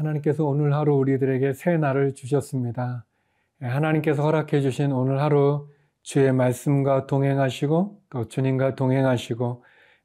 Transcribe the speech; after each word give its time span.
하나님께서 0.00 0.44
오늘 0.44 0.74
하루 0.74 0.94
우리들에게 0.94 1.52
새 1.52 1.76
날을 1.76 2.14
주셨습니다. 2.14 3.04
예, 3.62 3.66
하나님께서 3.66 4.22
허락해 4.22 4.62
주신 4.62 4.92
오늘 4.92 5.20
하루 5.20 5.68
주의 6.02 6.32
말씀과 6.32 7.06
동행하시고 7.06 8.00
또 8.08 8.28
주님과 8.28 8.74
동행하시고 8.74 9.64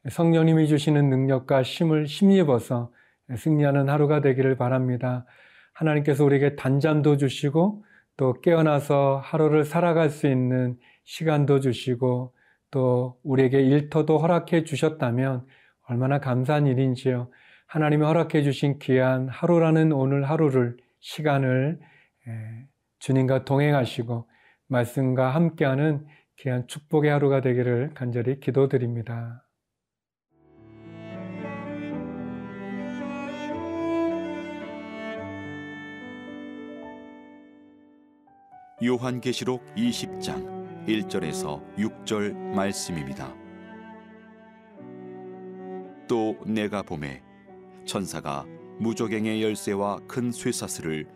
성령님이 0.10 0.68
주시는 0.68 1.10
능력과 1.10 1.64
힘을 1.64 2.06
힘입어서 2.06 2.92
승리하는 3.36 3.90
하루가 3.90 4.22
되기를 4.22 4.58
바랍니다. 4.58 5.26
하나님께서 5.74 6.26
우리에게 6.26 6.56
단잠도 6.58 7.18
주시고 7.18 7.86
또 8.18 8.34
깨어나서 8.42 9.22
하루를 9.24 9.64
살아갈 9.64 10.10
수 10.10 10.28
있는 10.28 10.78
시간도 11.06 11.62
주시고 11.62 12.34
또 12.70 13.18
우리에게 13.24 13.62
일터도 13.62 14.18
허락해 14.18 14.66
주셨다면 14.66 15.46
얼마나 15.88 16.20
감사한 16.20 16.68
일인지요. 16.68 17.30
하나님이 17.68 18.06
허락해 18.06 18.44
주신 18.44 18.80
귀한 18.80 19.28
하루라는 19.28 19.92
오늘 19.92 20.30
하루를 20.30 20.78
시간을 21.00 21.80
주님과 23.00 23.46
동행하시고 23.46 24.30
말씀과 24.68 25.30
함께하는 25.36 26.06
귀한 26.38 26.68
축복의 26.68 27.12
하루가 27.12 27.42
되기를 27.42 27.94
간절히 27.94 28.40
기도드립니다. 28.40 29.42
요한계시록 38.84 39.64
20장 39.76 40.86
1절에서 40.86 41.76
6절 41.78 42.34
말씀입니다. 42.34 43.34
또 46.08 46.38
내가 46.46 46.84
봄에 46.84 47.25
천사가 47.86 48.46
무적행의 48.80 49.42
열쇠와 49.42 50.00
큰 50.08 50.32
쇠사슬을 50.32 51.08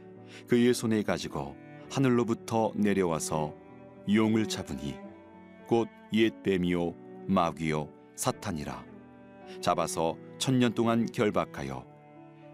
그의 0.48 0.74
손에 0.74 1.04
가지고 1.04 1.56
하늘로부터 1.92 2.72
내려와서 2.76 3.54
용을 4.14 4.48
잡으니 4.48 4.96
곧 5.68 5.88
옛뱀이요 6.14 6.96
마귀요 7.28 7.90
사탄이라. 8.16 8.86
잡아서 9.62 10.16
천년 10.38 10.74
동안 10.74 11.06
결박하여 11.06 11.86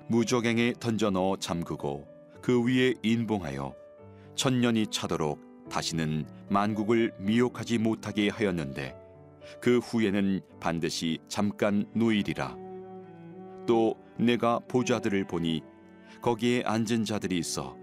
무적행에 0.07 0.73
던져 0.79 1.09
넣어 1.09 1.37
잠그고 1.37 2.07
그 2.41 2.63
위에 2.63 2.93
인봉하여 3.03 3.73
천년이 4.35 4.87
차도록 4.87 5.69
다시는 5.69 6.25
만국을 6.49 7.13
미혹하지 7.19 7.79
못하게 7.79 8.29
하였는데 8.29 8.95
그 9.61 9.79
후에는 9.79 10.41
반드시 10.59 11.19
잠깐 11.27 11.85
누이리라 11.95 12.64
또 13.65 13.95
내가 14.17 14.59
보좌들을 14.67 15.25
보니 15.25 15.61
거기에 16.21 16.63
앉은 16.65 17.05
자들이 17.05 17.37
있어 17.37 17.75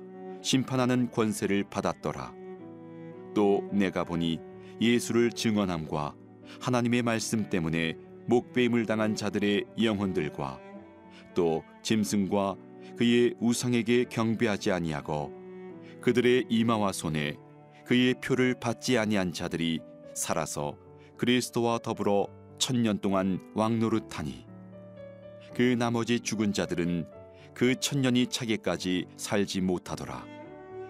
심판하는 0.42 1.10
권세를 1.10 1.64
받았더라. 1.70 2.34
또 3.34 3.68
내가 3.72 4.04
보니 4.04 4.40
예수를 4.80 5.30
증언함과 5.30 6.14
하나님의 6.60 7.02
말씀 7.02 7.48
때문에 7.48 7.96
목배임을 8.26 8.86
당한 8.86 9.14
자들의 9.14 9.64
영혼들과 9.80 10.60
또 11.34 11.62
짐승과 11.82 12.56
그의 12.96 13.34
우상에게 13.40 14.04
경배하지 14.04 14.72
아니하고 14.72 15.32
그들의 16.00 16.46
이마와 16.48 16.92
손에 16.92 17.36
그의 17.86 18.14
표를 18.22 18.54
받지 18.58 18.98
아니한 18.98 19.32
자들이 19.32 19.80
살아서 20.14 20.76
그리스도와 21.16 21.78
더불어 21.78 22.26
천년 22.58 22.98
동안 22.98 23.40
왕노릇하니 23.54 24.51
그 25.54 25.62
나머지 25.78 26.20
죽은 26.20 26.52
자들은 26.52 27.06
그 27.54 27.78
천년이 27.78 28.28
차기까지 28.28 29.06
살지 29.16 29.60
못하더라. 29.60 30.24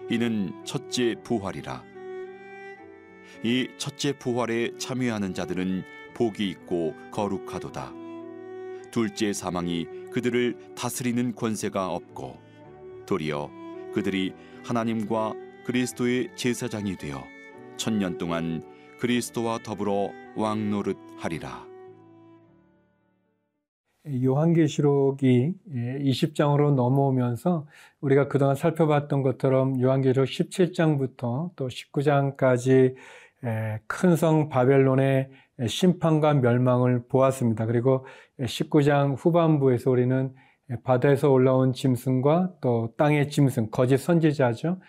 이는 0.09 0.53
첫째 0.65 1.15
부활이라. 1.23 1.83
이 3.43 3.67
첫째 3.77 4.17
부활에 4.17 4.71
참여하는 4.77 5.33
자들은 5.33 5.83
복이 6.13 6.49
있고 6.49 6.95
거룩하도다. 7.11 7.93
둘째 8.91 9.33
사망이 9.33 9.87
그들을 10.11 10.55
다스리는 10.75 11.35
권세가 11.35 11.89
없고 11.89 12.39
도리어 13.05 13.49
그들이 13.93 14.33
하나님과 14.63 15.33
그리스도의 15.65 16.29
제사장이 16.35 16.97
되어 16.97 17.23
천년 17.75 18.17
동안 18.17 18.63
그리스도와 18.99 19.59
더불어 19.63 20.11
왕노릇하리라. 20.35 21.72
요한계시록이 24.07 25.53
20장으로 25.71 26.71
예, 26.71 26.75
넘어오면서 26.75 27.67
우리가 28.01 28.27
그동안 28.27 28.55
살펴봤던 28.55 29.21
것처럼 29.23 29.79
요한계시록 29.81 30.27
17장부터 30.27 31.51
또 31.55 31.67
19장까지 31.67 32.95
큰 33.87 34.15
성 34.15 34.49
바벨론의 34.49 35.29
심판과 35.67 36.35
멸망을 36.35 37.03
보았습니다. 37.07 37.65
그리고 37.65 38.05
19장 38.39 39.15
후반부에서 39.17 39.91
우리는 39.91 40.33
바다에서 40.83 41.29
올라온 41.29 41.73
짐승과 41.73 42.53
또 42.61 42.93
땅의 42.97 43.29
짐승, 43.29 43.69
거짓 43.69 43.97
선지자죠. 43.97 44.79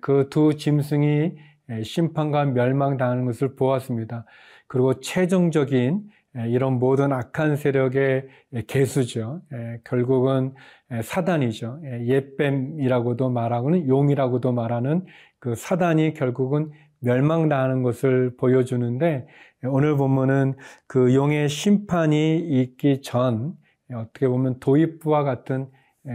그 0.00 0.28
두 0.30 0.56
짐승이 0.56 1.32
심판과 1.84 2.46
멸망당하는 2.46 3.24
것을 3.24 3.54
보았습니다. 3.56 4.24
그리고 4.66 5.00
최종적인 5.00 6.02
예, 6.04 6.21
이런 6.48 6.78
모든 6.78 7.12
악한 7.12 7.56
세력의 7.56 8.26
개수죠. 8.66 9.42
예, 9.52 9.80
결국은 9.84 10.54
예, 10.90 11.02
사단이죠. 11.02 11.80
옛뱀이라고도 12.06 13.30
말하고는 13.30 13.88
용이라고도 13.88 14.52
말하는 14.52 15.04
그 15.38 15.54
사단이 15.54 16.14
결국은 16.14 16.70
멸망당하는 17.00 17.82
것을 17.82 18.36
보여주는데 18.36 19.26
오늘 19.64 19.96
본문은 19.96 20.54
그 20.86 21.14
용의 21.14 21.48
심판이 21.48 22.38
있기 22.38 23.02
전 23.02 23.54
어떻게 23.92 24.28
보면 24.28 24.58
도입부와 24.60 25.24
같은 25.24 25.68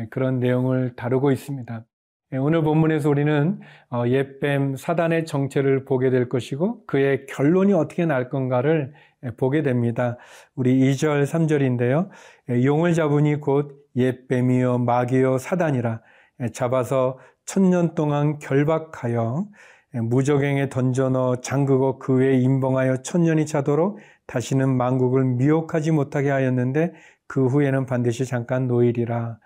그런 0.09 0.39
내용을 0.39 0.95
다루고 0.95 1.31
있습니다. 1.31 1.85
오늘 2.33 2.61
본문에서 2.61 3.09
우리는 3.09 3.59
어, 3.89 4.03
옛뱀 4.05 4.75
사단의 4.75 5.25
정체를 5.25 5.85
보게 5.85 6.09
될 6.09 6.27
것이고 6.27 6.85
그의 6.85 7.25
결론이 7.25 7.71
어떻게 7.71 8.05
날 8.05 8.29
건가를 8.29 8.93
예, 9.23 9.31
보게 9.31 9.63
됩니다. 9.63 10.17
우리 10.53 10.77
2절, 10.91 11.23
3절인데요. 11.23 12.09
예, 12.49 12.65
용을 12.65 12.93
잡으니 12.93 13.39
곧 13.39 13.87
옛뱀이요, 13.95 14.79
마귀요, 14.79 15.37
사단이라 15.37 16.01
예, 16.41 16.49
잡아서 16.49 17.17
천년 17.45 17.95
동안 17.95 18.39
결박하여 18.39 19.47
무적행에 19.93 20.67
던져 20.67 21.09
넣어 21.09 21.37
잠그고 21.37 21.97
그 21.97 22.15
외에 22.15 22.37
임봉하여 22.39 23.03
천년이 23.03 23.45
차도록 23.45 23.99
다시는 24.25 24.75
만국을 24.75 25.23
미혹하지 25.23 25.91
못하게 25.91 26.29
하였는데 26.29 26.93
그 27.25 27.47
후에는 27.47 27.85
반드시 27.85 28.25
잠깐 28.25 28.67
노일이라. 28.67 29.39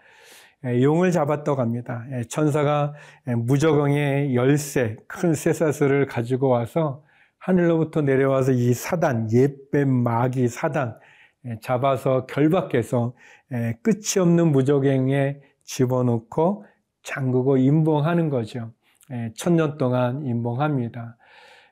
용을 0.63 1.11
잡았다고 1.11 1.59
합니다. 1.59 2.05
천사가 2.29 2.93
무적행의 3.25 4.35
열쇠, 4.35 4.97
큰 5.07 5.33
쇠사슬을 5.33 6.05
가지고 6.05 6.49
와서 6.49 7.03
하늘로부터 7.39 8.01
내려와서 8.01 8.51
이 8.51 8.73
사단, 8.73 9.31
옛뱀 9.31 9.89
마귀 9.89 10.47
사단 10.47 10.99
예, 11.45 11.57
잡아서 11.61 12.25
결박해서 12.27 13.13
예, 13.51 13.77
끝이 13.81 14.19
없는 14.21 14.51
무적행에 14.51 15.39
집어넣고 15.63 16.65
잠그고 17.03 17.57
임봉하는 17.57 18.29
거죠. 18.29 18.71
예, 19.11 19.31
천년 19.35 19.77
동안 19.77 20.23
임봉합니다. 20.25 21.17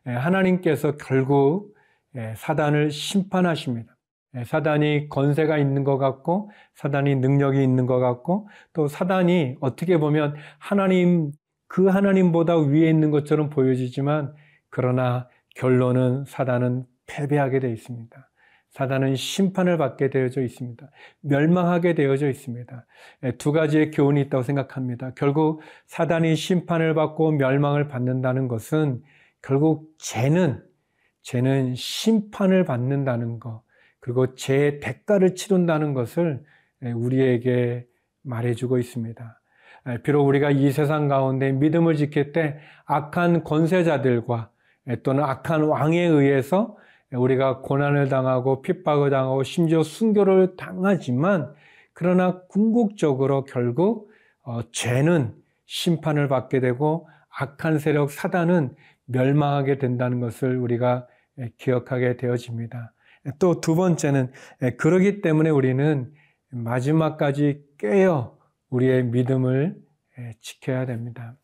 하나님께서 0.05 0.97
결국 0.97 1.75
사단을 2.35 2.89
심판하십니다. 2.89 3.95
사단이 4.45 5.09
건세가 5.09 5.57
있는 5.57 5.83
것 5.83 5.97
같고, 5.97 6.51
사단이 6.75 7.15
능력이 7.15 7.63
있는 7.63 7.85
것 7.85 7.99
같고, 7.99 8.47
또 8.73 8.87
사단이 8.87 9.55
어떻게 9.59 9.97
보면 9.97 10.35
하나님, 10.59 11.31
그 11.67 11.87
하나님보다 11.87 12.57
위에 12.57 12.89
있는 12.89 13.11
것처럼 13.11 13.49
보여지지만, 13.49 14.33
그러나 14.69 15.27
결론은 15.55 16.25
사단은 16.25 16.85
패배하게 17.07 17.59
되어 17.59 17.71
있습니다. 17.71 18.29
사단은 18.71 19.15
심판을 19.15 19.77
받게 19.77 20.09
되어져 20.09 20.41
있습니다. 20.41 20.89
멸망하게 21.21 21.95
되어져 21.95 22.29
있습니다. 22.29 22.85
예, 23.23 23.31
두 23.33 23.51
가지의 23.51 23.91
교훈이 23.91 24.21
있다고 24.21 24.43
생각합니다. 24.43 25.11
결국 25.15 25.61
사단이 25.87 26.35
심판을 26.35 26.93
받고 26.93 27.31
멸망을 27.31 27.87
받는다는 27.87 28.47
것은 28.47 29.01
결국 29.41 29.91
죄는 29.97 30.63
죄는 31.23 31.75
심판을 31.75 32.63
받는다는 32.63 33.39
것 33.39 33.63
그리고 33.99 34.35
죄의 34.35 34.79
대가를 34.79 35.35
치른다는 35.35 35.93
것을 35.93 36.43
예, 36.83 36.91
우리에게 36.91 37.85
말해주고 38.23 38.77
있습니다. 38.77 39.41
예, 39.89 40.01
비록 40.01 40.25
우리가 40.27 40.51
이 40.51 40.71
세상 40.71 41.07
가운데 41.07 41.51
믿음을 41.51 41.95
지킬 41.95 42.31
때 42.31 42.59
악한 42.85 43.43
권세자들과 43.43 44.51
또는 45.03 45.23
악한 45.23 45.63
왕에 45.63 46.01
의해서 46.01 46.77
우리가 47.11 47.59
고난을 47.61 48.09
당하고 48.09 48.61
핍박을 48.61 49.09
당하고 49.09 49.43
심지어 49.43 49.83
순교를 49.83 50.55
당하지만 50.57 51.53
그러나 51.93 52.41
궁극적으로 52.47 53.43
결국 53.43 54.09
어, 54.43 54.61
죄는 54.71 55.33
심판을 55.65 56.27
받게 56.27 56.59
되고 56.59 57.07
악한 57.29 57.79
세력 57.79 58.09
사단은 58.11 58.75
멸망하게 59.05 59.77
된다는 59.77 60.19
것을 60.19 60.57
우리가 60.57 61.07
기억하게 61.57 62.17
되어집니다. 62.17 62.93
또 63.37 63.61
두 63.61 63.75
번째는 63.75 64.31
그러기 64.77 65.21
때문에 65.21 65.49
우리는 65.49 66.11
마지막까지 66.51 67.61
깨어 67.77 68.37
우리의 68.69 69.03
믿음을 69.05 69.75
지켜야 70.41 70.85
됩니다. 70.85 71.37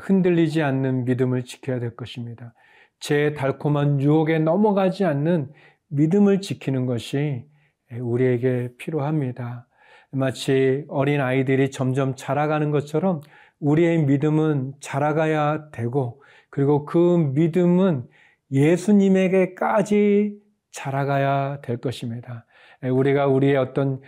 흔들리지 0.00 0.62
않는 0.62 1.04
믿음을 1.04 1.44
지켜야 1.44 1.80
될 1.80 1.96
것입니다. 1.96 2.54
제 3.00 3.34
달콤한 3.34 4.00
유혹에 4.00 4.38
넘어가지 4.38 5.04
않는 5.04 5.52
믿음을 5.88 6.40
지키는 6.40 6.86
것이 6.86 7.44
우리에게 7.92 8.70
필요합니다. 8.78 9.66
마치 10.10 10.84
어린 10.88 11.20
아이들이 11.20 11.70
점점 11.70 12.14
자라가는 12.14 12.70
것처럼 12.70 13.20
우리의 13.60 14.04
믿음은 14.04 14.74
자라가야 14.80 15.70
되고 15.70 16.22
그리고 16.50 16.84
그 16.84 17.32
믿음은 17.34 18.06
예수님에게까지 18.50 20.43
자라가야 20.74 21.60
될 21.62 21.78
것입니다. 21.78 22.44
우리가 22.82 23.26
우리의 23.26 23.56
어떤 23.56 24.00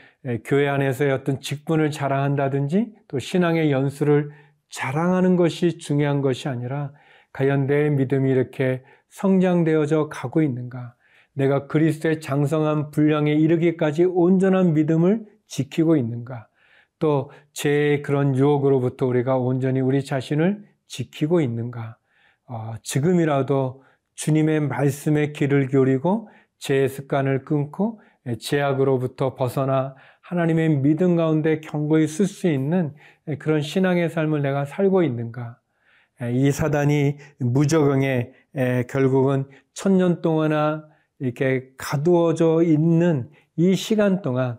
교회 0.44 0.68
안에서의 0.68 1.12
어떤 1.12 1.40
직분을 1.40 1.90
자랑한다든지 1.90 2.92
또 3.08 3.18
신앙의 3.18 3.70
연수를 3.70 4.30
자랑하는 4.70 5.36
것이 5.36 5.78
중요한 5.78 6.20
것이 6.20 6.48
아니라 6.48 6.92
과연 7.32 7.66
내 7.66 7.88
믿음이 7.88 8.30
이렇게 8.30 8.82
성장되어져 9.08 10.08
가고 10.08 10.42
있는가? 10.42 10.94
내가 11.32 11.66
그리스도의 11.68 12.20
장성한 12.20 12.90
분량에 12.90 13.32
이르기까지 13.32 14.04
온전한 14.04 14.74
믿음을 14.74 15.24
지키고 15.46 15.96
있는가? 15.96 16.48
또 16.98 17.30
제 17.52 18.02
그런 18.04 18.36
유혹으로부터 18.36 19.06
우리가 19.06 19.38
온전히 19.38 19.80
우리 19.80 20.04
자신을 20.04 20.62
지키고 20.88 21.40
있는가? 21.40 21.96
어, 22.48 22.74
지금이라도 22.82 23.82
주님의 24.14 24.60
말씀에 24.60 25.32
귀를 25.32 25.68
기울이고 25.68 26.28
제 26.58 26.88
습관을 26.88 27.44
끊고 27.44 28.00
제약으로부터 28.40 29.34
벗어나 29.34 29.94
하나님의 30.20 30.80
믿음 30.80 31.16
가운데 31.16 31.60
경고히 31.60 32.08
쓸 32.08 32.26
수 32.26 32.48
있는 32.48 32.94
그런 33.38 33.60
신앙의 33.60 34.10
삶을 34.10 34.42
내가 34.42 34.64
살고 34.64 35.02
있는가? 35.02 35.58
이 36.32 36.50
사단이 36.50 37.18
무적응에 37.38 38.32
결국은 38.88 39.44
천년 39.74 40.22
동안이나 40.22 40.88
이렇게 41.18 41.70
가두어져 41.76 42.62
있는 42.62 43.30
이 43.56 43.74
시간 43.74 44.22
동안 44.22 44.58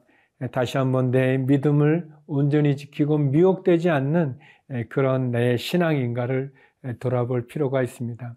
다시 0.51 0.77
한번 0.77 1.11
내 1.11 1.37
믿음을 1.37 2.07
온전히 2.27 2.77
지키고 2.77 3.17
미혹되지 3.17 3.89
않는 3.89 4.37
그런 4.89 5.31
내 5.31 5.57
신앙인가를 5.57 6.53
돌아볼 6.99 7.47
필요가 7.47 7.81
있습니다. 7.81 8.35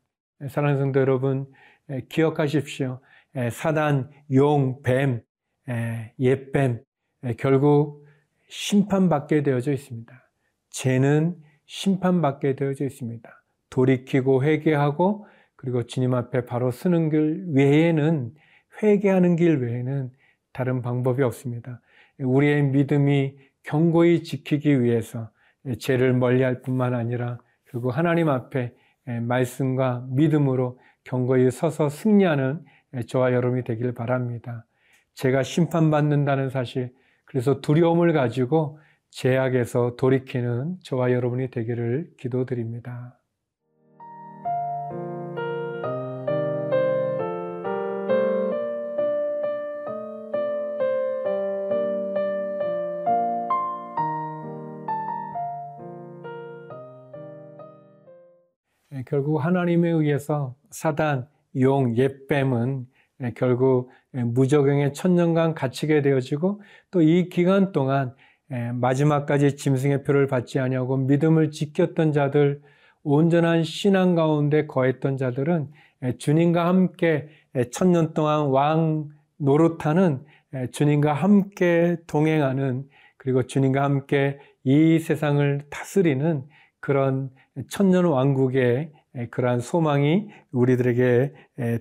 사랑하는 0.49 0.81
성도 0.81 1.01
여러분, 1.01 1.47
기억하십시오. 2.09 3.01
사단, 3.53 4.11
용, 4.33 4.83
뱀, 4.83 5.23
옛뱀, 6.19 6.83
결국 7.39 8.07
심판받게 8.49 9.43
되어져 9.43 9.73
있습니다. 9.73 10.13
죄는 10.71 11.37
심판받게 11.67 12.57
되어져 12.57 12.85
있습니다. 12.87 13.45
돌이키고 13.71 14.43
회개하고 14.43 15.27
그리고 15.57 15.85
주님 15.85 16.15
앞에 16.15 16.47
바로 16.47 16.71
쓰는 16.71 17.11
길 17.11 17.45
외에는 17.55 18.35
회개하는 18.83 19.37
길 19.37 19.59
외에는 19.59 20.11
다른 20.53 20.83
방법이 20.83 21.23
없습니다. 21.23 21.81
우리의 22.19 22.65
믿음이 22.65 23.37
경고히 23.63 24.23
지키기 24.23 24.83
위해서 24.83 25.31
죄를 25.79 26.15
멀리할 26.15 26.63
뿐만 26.63 26.95
아니라 26.95 27.39
결국 27.71 27.97
하나님 27.97 28.29
앞에 28.29 28.73
말씀과 29.05 30.07
믿음으로 30.11 30.81
경고히 31.05 31.51
서서 31.51 31.89
승리하는 31.89 32.65
저와 33.07 33.33
여러분이 33.33 33.65
되길 33.65 33.95
바랍니다. 33.95 34.67
제가 35.15 35.43
심판받는다는 35.43 36.51
사실, 36.51 36.93
그래서 37.25 37.61
두려움을 37.61 38.13
가지고 38.13 38.79
제약에서 39.11 39.97
돌이키는 39.97 40.79
저와 40.83 41.13
여러분이 41.13 41.51
되기를 41.51 42.13
기도드립니다. 42.19 43.17
예, 58.93 59.05
결국 59.07 59.39
하나님에 59.39 59.89
의해서 59.89 60.57
사단, 60.71 61.29
용, 61.57 61.97
옛뱀은 61.97 62.87
예, 63.23 63.33
결국 63.37 63.91
무적용의 64.13 64.93
천년간 64.95 65.55
갇히게 65.55 66.03
되어지고 66.03 66.61
또 66.91 67.03
이 67.03 67.29
기간 67.29 67.73
동안 67.73 68.15
예, 68.53 68.73
마지막까지 68.73 69.57
짐승의 69.57 70.03
표를 70.05 70.27
받지 70.27 70.59
아니하고 70.59 70.97
믿음을 70.97 71.51
지켰던 71.51 72.13
자들, 72.13 72.61
온전한 73.03 73.65
신앙 73.65 74.15
가운데 74.15 74.67
거했던 74.67 75.17
자들은 75.17 75.71
주님과 76.19 76.67
함께 76.67 77.29
천년 77.73 78.13
동안 78.15 78.49
왕 78.49 79.09
노릇하는 79.39 80.25
주님과 80.73 81.13
함께 81.15 81.97
동행하는 82.07 82.85
그리고 83.17 83.47
주님과 83.47 83.83
함께 83.83 84.39
이 84.65 84.99
세상을 84.99 85.63
다스리는 85.71 86.45
그런 86.81 87.31
천년 87.71 88.05
왕국의 88.05 88.93
그러한 89.31 89.61
소망이 89.61 90.29
우리들에게 90.53 91.33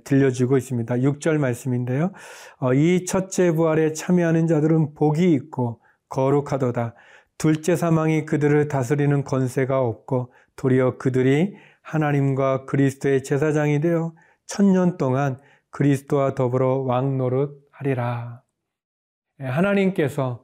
들려주고 0.04 0.58
있습니다. 0.58 0.96
6절 0.96 1.38
말씀인데요. 1.38 2.12
어, 2.60 2.74
이 2.74 3.06
첫째 3.06 3.52
부활에 3.52 3.94
참여하는 3.94 4.48
자들은 4.48 4.94
복이 4.96 5.32
있고 5.34 5.82
거룩하도다. 6.10 6.96
둘째 7.38 7.76
사망이 7.76 8.26
그들을 8.26 8.68
다스리는 8.68 9.24
권세가 9.24 9.80
없고 9.80 10.34
도리어 10.56 10.98
그들이 10.98 11.56
하나님과 11.84 12.66
그리스도의 12.66 13.24
제사장이 13.24 13.80
되어 13.80 14.14
천년 14.46 14.98
동안 14.98 15.40
그리스도와 15.70 16.36
더불어 16.36 16.80
왕 16.80 17.18
노릇 17.18 17.62
하리라. 17.72 18.42
하나님께서 19.40 20.44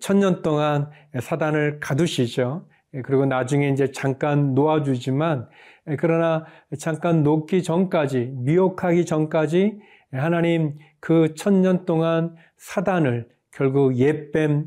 천년 0.00 0.42
동안 0.42 0.90
사단을 1.20 1.80
가두시죠. 1.80 2.66
예, 2.94 3.02
그리고 3.02 3.26
나중에 3.26 3.68
이제 3.68 3.92
잠깐 3.92 4.54
놓아주지만 4.54 5.40
예, 5.40 5.79
그러나 5.98 6.44
잠깐 6.78 7.22
놓기 7.22 7.62
전까지 7.62 8.32
미혹하기 8.36 9.06
전까지 9.06 9.80
하나님 10.12 10.78
그 11.00 11.34
천년 11.34 11.84
동안 11.84 12.34
사단을 12.56 13.28
결국 13.52 13.96
옛뱀 13.96 14.66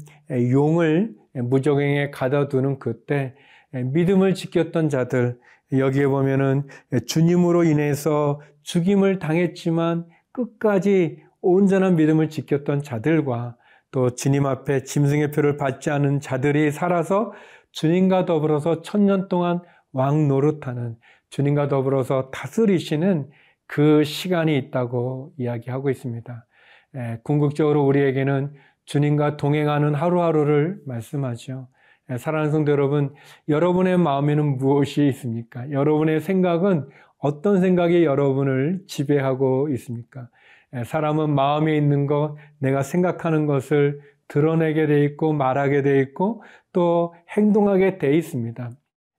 용을 0.51 1.13
무적행에 1.34 2.12
가둬두는 2.12 2.80
그때 2.80 3.36
믿음을 3.72 4.34
지켰던 4.34 4.89
자들 4.89 5.39
여기에 5.72 6.08
보면은 6.08 6.68
주님으로 7.08 7.63
인해서 7.63 8.42
죽임을 8.62 9.20
당했지만 9.20 10.06
끝까지 10.32 11.24
온전한 11.42 11.96
믿음을 11.96 12.30
지켰던 12.30 12.84
자들과 12.84 13.56
또 13.92 14.15
주님 14.15 14.46
앞에 14.46 14.84
짐승의 14.84 15.32
표를 15.32 15.58
받지 15.58 15.89
않은 15.89 16.20
자들이 16.20 16.72
살아서 16.72 17.34
주님과 17.72 18.25
더불어서 18.25 18.82
천년 18.82 19.27
동안 19.27 19.62
왕 19.93 20.27
노릇하는 20.27 20.97
주님과 21.29 21.67
더불어서 21.67 22.29
다스리시는 22.31 23.29
그 23.67 24.03
시간이 24.03 24.57
있다고 24.57 25.33
이야기하고 25.38 25.89
있습니다. 25.89 26.45
에, 26.95 27.19
궁극적으로 27.23 27.85
우리에게는 27.85 28.53
주님과 28.85 29.38
동행하는 29.38 29.95
하루하루를 29.95 30.79
말씀하죠. 30.85 31.67
에, 32.09 32.17
사랑하는 32.17 32.51
성도 32.51 32.71
여러분, 32.71 33.13
여러분의 33.47 33.97
마음에는 33.97 34.57
무엇이 34.57 35.07
있습니까? 35.07 35.71
여러분의 35.71 36.21
생각은 36.21 36.88
어떤 37.17 37.62
생각이 37.62 38.03
여러분을 38.03 38.81
지배하고 38.88 39.69
있습니까? 39.69 40.27
에, 40.73 40.83
사람은 40.83 41.33
마음에 41.33 41.77
있는 41.77 42.05
것, 42.05 42.35
내가 42.59 42.83
생각하는 42.83 43.45
것을 43.45 44.01
드러내게 44.27 44.88
돼 44.88 45.03
있고 45.05 45.33
말하게 45.33 45.81
돼 45.81 46.00
있고 46.01 46.43
또 46.73 47.13
행동하게 47.29 47.97
돼 47.97 48.15
있습니다. 48.17 48.71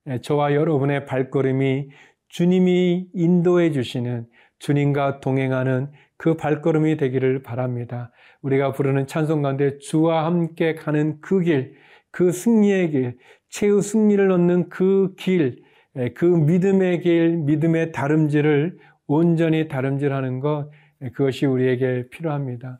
예, 0.07 0.19
저와 0.21 0.53
여러분의 0.53 1.05
발걸음이 1.05 1.89
주님이 2.29 3.07
인도해 3.13 3.71
주시는 3.71 4.27
주님과 4.59 5.19
동행하는 5.19 5.91
그 6.17 6.35
발걸음이 6.35 6.97
되기를 6.97 7.43
바랍니다. 7.43 8.11
우리가 8.41 8.71
부르는 8.71 9.07
찬송 9.07 9.41
가운데 9.41 9.77
주와 9.79 10.25
함께 10.25 10.75
가는 10.75 11.19
그 11.21 11.41
길, 11.41 11.75
그 12.11 12.31
승리의 12.31 12.91
길, 12.91 13.17
최후 13.49 13.81
승리를 13.81 14.31
얻는 14.31 14.69
그 14.69 15.13
길, 15.17 15.63
예, 15.97 16.09
그 16.09 16.25
믿음의 16.25 17.01
길, 17.01 17.37
믿음의 17.37 17.91
다름질을 17.91 18.77
온전히 19.07 19.67
다름질하는 19.67 20.39
것, 20.39 20.69
예, 21.01 21.09
그것이 21.09 21.45
우리에게 21.45 22.09
필요합니다. 22.09 22.79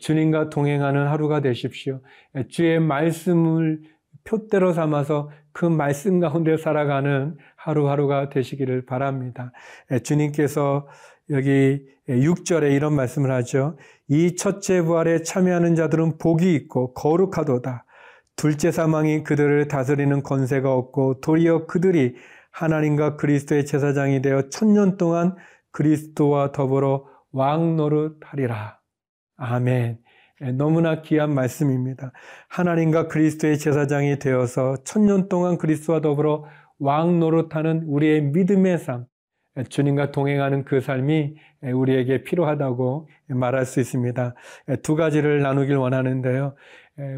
주님과 0.00 0.50
동행하는 0.50 1.06
하루가 1.06 1.40
되십시오. 1.40 2.00
주의 2.48 2.80
말씀을 2.80 3.80
표대로 4.24 4.72
삼아서 4.72 5.30
그 5.58 5.64
말씀 5.64 6.20
가운데 6.20 6.56
살아가는 6.56 7.36
하루하루가 7.56 8.28
되시기를 8.28 8.86
바랍니다. 8.86 9.50
예, 9.90 9.98
주님께서 9.98 10.86
여기 11.30 11.84
6절에 12.08 12.70
이런 12.76 12.94
말씀을 12.94 13.32
하죠. 13.32 13.76
이 14.06 14.36
첫째 14.36 14.80
부활에 14.82 15.22
참여하는 15.22 15.74
자들은 15.74 16.18
복이 16.18 16.54
있고 16.54 16.94
거룩하도다. 16.94 17.84
둘째 18.36 18.70
사망이 18.70 19.24
그들을 19.24 19.66
다스리는 19.66 20.22
권세가 20.22 20.72
없고 20.72 21.20
도리어 21.22 21.66
그들이 21.66 22.14
하나님과 22.52 23.16
그리스도의 23.16 23.66
제사장이 23.66 24.22
되어 24.22 24.50
천년 24.50 24.96
동안 24.96 25.34
그리스도와 25.72 26.52
더불어 26.52 27.04
왕 27.32 27.74
노릇하리라. 27.74 28.78
아멘. 29.36 29.98
예, 30.42 30.52
너무나 30.52 31.02
귀한 31.02 31.34
말씀입니다. 31.34 32.12
하나님과 32.48 33.08
그리스도의 33.08 33.58
제사장이 33.58 34.18
되어서 34.18 34.76
천년 34.84 35.28
동안 35.28 35.58
그리스도와 35.58 36.00
더불어 36.00 36.44
왕 36.78 37.18
노릇하는 37.18 37.84
우리의 37.86 38.22
믿음의 38.22 38.78
삶, 38.78 39.06
예, 39.56 39.64
주님과 39.64 40.12
동행하는 40.12 40.64
그 40.64 40.80
삶이 40.80 41.34
예, 41.64 41.70
우리에게 41.70 42.22
필요하다고 42.22 43.08
말할 43.30 43.66
수 43.66 43.80
있습니다. 43.80 44.34
두 44.82 44.94
가지를 44.94 45.42
나누길 45.42 45.76
원하는데요. 45.76 46.54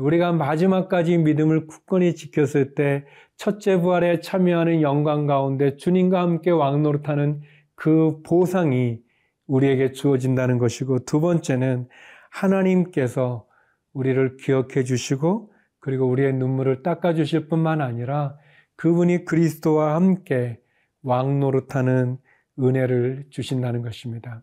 우리가 0.01 0.33
마지막까지 0.33 1.17
믿음을 1.19 1.67
굳건히 1.67 2.15
지켰을 2.15 2.75
때 2.75 3.05
첫째 3.37 3.79
부활에 3.79 4.21
참여하는 4.21 4.83
영광 4.83 5.27
가운데 5.27 5.77
주님과 5.77 6.21
함께 6.21 6.51
왕 6.51 6.83
노릇하는 6.83 7.41
그 7.77 8.21
보상이 8.23 8.99
우리에게 9.47 9.93
주어진다는 9.93 10.59
것이고 10.59 11.07
두 11.07 11.21
번째는 11.21 11.89
하나님께서 12.31 13.47
우리를 13.93 14.37
기억해 14.39 14.85
주시고 14.85 15.53
그리고 15.81 16.09
우리의 16.09 16.35
눈물을 16.35 16.83
닦아 16.83 17.15
주실 17.15 17.49
뿐만 17.49 17.81
아니라 17.81 18.37
그분이 18.77 19.25
그리스도와 19.25 19.95
함께 19.95 20.61
왕 21.03 21.41
노릇하는 21.41 22.19
은혜를 22.59 23.27
주신다는 23.31 23.83
것입니다. 23.83 24.43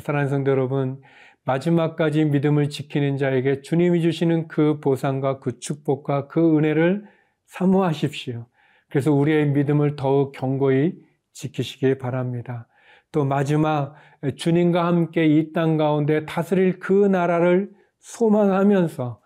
사랑하는 0.00 0.30
성도 0.30 0.50
여러분, 0.50 1.00
마지막까지 1.44 2.24
믿음을 2.24 2.68
지키는 2.68 3.16
자에게 3.16 3.62
주님이 3.62 4.02
주시는 4.02 4.48
그 4.48 4.80
보상과 4.80 5.38
그 5.38 5.60
축복과 5.60 6.26
그 6.26 6.56
은혜를 6.58 7.04
사모하십시오. 7.46 8.46
그래서 8.88 9.12
우리의 9.12 9.50
믿음을 9.50 9.96
더욱 9.96 10.32
견고히 10.32 10.98
지키시기 11.32 11.98
바랍니다. 11.98 12.66
또 13.12 13.24
마지막 13.24 13.94
주님과 14.36 14.86
함께 14.86 15.26
이 15.26 15.52
땅 15.52 15.76
가운데 15.76 16.26
다스릴 16.26 16.78
그 16.78 16.92
나라를 17.06 17.70
소망하면서 18.00 19.20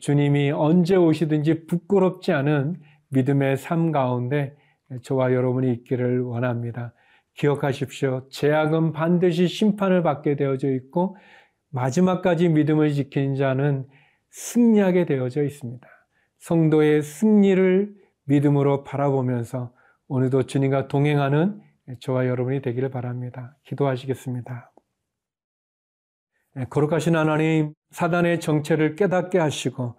주님이 0.00 0.50
언제 0.50 0.96
오시든지 0.96 1.66
부끄럽지 1.66 2.32
않은 2.32 2.76
믿음의 3.10 3.56
삶 3.56 3.92
가운데 3.92 4.56
저와 5.02 5.32
여러분이 5.32 5.72
있기를 5.72 6.22
원합니다. 6.22 6.94
기억하십시오. 7.34 8.26
제약은 8.30 8.92
반드시 8.92 9.46
심판을 9.46 10.02
받게 10.02 10.36
되어져 10.36 10.72
있고 10.72 11.16
마지막까지 11.70 12.48
믿음을 12.48 12.92
지키는 12.92 13.36
자는 13.36 13.86
승리하게 14.30 15.06
되어져 15.06 15.44
있습니다. 15.44 15.86
성도의 16.38 17.02
승리를 17.02 17.94
믿음으로 18.24 18.84
바라보면서 18.84 19.72
오늘도 20.08 20.44
주님과 20.44 20.88
동행하는 20.88 21.60
저와 22.00 22.26
여러분이 22.26 22.62
되기를 22.62 22.90
바랍니다. 22.90 23.56
기도하시겠습니다. 23.64 24.72
네, 26.54 26.64
거룩하신 26.70 27.16
하나님, 27.16 27.72
사단의 27.90 28.40
정체를 28.40 28.96
깨닫게 28.96 29.38
하시고 29.38 29.98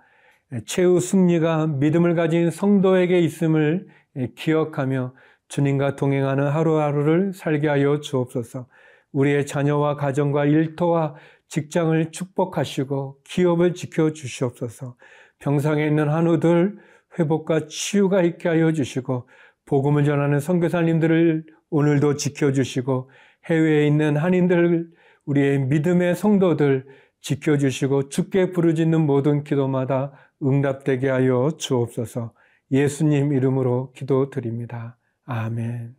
네, 0.52 0.62
최후 0.66 1.00
승리가 1.00 1.68
믿음을 1.68 2.16
가진 2.16 2.52
성도에게 2.52 3.20
있음을 3.20 3.88
네, 4.14 4.32
기억하며 4.36 5.14
주님과 5.48 5.96
동행하는 5.96 6.48
하루하루를 6.48 7.34
살게 7.34 7.68
하여 7.68 8.00
주옵소서. 8.00 8.68
우리의 9.12 9.46
자녀와 9.46 9.96
가정과 9.96 10.46
일터와 10.46 11.16
직장을 11.48 12.12
축복하시고 12.12 13.20
기업을 13.24 13.74
지켜 13.74 14.14
주시옵소서. 14.14 14.96
병상에 15.40 15.86
있는 15.86 16.10
한우들 16.10 16.78
회복과 17.18 17.68
치유가 17.68 18.22
있게 18.22 18.50
하여 18.50 18.72
주시고 18.72 19.28
복음을 19.66 20.04
전하는 20.04 20.40
선교사님들을 20.40 21.46
오늘도 21.70 22.16
지켜주시고 22.16 23.10
해외에 23.46 23.88
있는 23.88 24.18
한인들 24.18 24.90
우리의 25.26 25.60
믿음의 25.60 26.16
성도들 26.16 26.86
지켜주시고 27.22 28.10
주께 28.10 28.52
부르짖는 28.52 29.06
모든 29.06 29.44
기도마다 29.44 30.14
응답되게 30.42 31.10
하여 31.10 31.52
주옵소서 31.58 32.34
예수님 32.72 33.34
이름으로 33.34 33.92
기도드립니다. 33.94 34.98
아멘. 35.26 35.99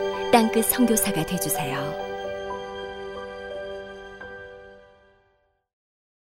땅끝 0.31 0.65
성교사가 0.65 1.25
되주세요 1.25 2.10